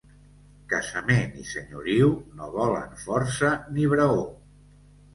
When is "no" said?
2.41-2.51